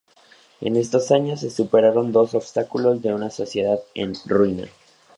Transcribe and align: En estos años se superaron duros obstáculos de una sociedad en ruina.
En 0.61 0.77
estos 0.77 1.11
años 1.11 1.41
se 1.41 1.51
superaron 1.51 2.11
duros 2.11 2.33
obstáculos 2.33 3.03
de 3.03 3.13
una 3.13 3.29
sociedad 3.29 3.79
en 3.93 4.15
ruina. 4.25 4.65